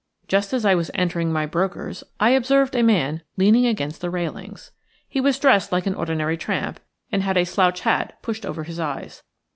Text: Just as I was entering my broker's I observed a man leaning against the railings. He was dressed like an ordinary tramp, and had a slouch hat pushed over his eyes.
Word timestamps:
Just 0.27 0.51
as 0.51 0.65
I 0.65 0.73
was 0.73 0.89
entering 0.95 1.31
my 1.31 1.45
broker's 1.45 2.03
I 2.19 2.31
observed 2.31 2.75
a 2.75 2.81
man 2.81 3.21
leaning 3.37 3.67
against 3.67 4.01
the 4.01 4.09
railings. 4.09 4.71
He 5.07 5.21
was 5.21 5.37
dressed 5.37 5.71
like 5.71 5.85
an 5.85 5.93
ordinary 5.93 6.37
tramp, 6.37 6.79
and 7.11 7.21
had 7.21 7.37
a 7.37 7.45
slouch 7.45 7.81
hat 7.81 8.17
pushed 8.23 8.43
over 8.43 8.63
his 8.63 8.79
eyes. 8.79 9.21